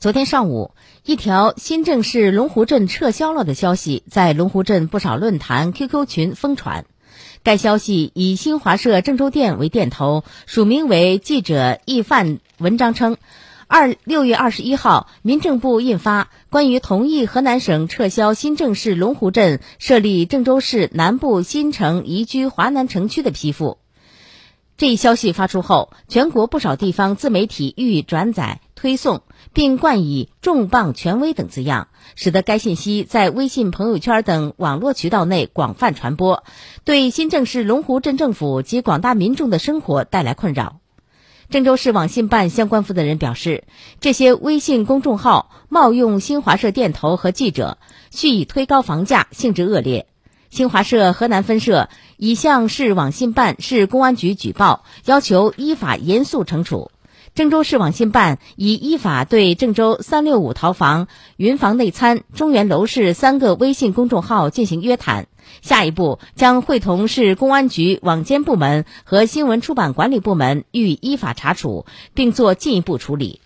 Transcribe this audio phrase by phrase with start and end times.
[0.00, 0.70] 昨天上午，
[1.04, 6.84] 一条新郑市龙湖镇撤销了的消息在龙湖镇不少论坛、QQ 群疯传。
[7.42, 12.38] 该消息以新华社郑州店为店头，署名为记者易范。
[12.58, 13.16] 文章称，
[13.66, 23.78] 二六月二十一号，民政部印发关于同意河南省撤销新郑市龙湖镇设立郑州市南部新城宜居华南城区的批复。
[24.76, 29.22] 这一消息发出后，全国不少地方自媒体予以转载、推送，
[29.52, 36.44] 并冠以“重磅权威”等字样，使得该信息在微信朋友圈等网络渠道内广泛传播，
[36.84, 40.78] 对新郑市龙湖镇政府及广大民众的生活带来困扰。
[41.50, 43.64] 郑州市网信办相关负责人表示，
[43.98, 47.78] 这些微信公众号冒用新华社电头和记者，
[48.12, 50.06] 蓄意推高房价，性质恶劣。
[50.50, 56.92] 新华社河南分社已向市网信办、市公安局举报，要求依法严肃惩处。
[57.38, 61.06] 郑州市网信办已依法对郑州三六五淘房、
[61.36, 65.28] 云房内参、中原楼市三个微信公众号进行约谈，
[65.62, 73.40] 下一步将会同市公安局网监部门和新闻出版管理部门予以依法查处，并做进一步处理。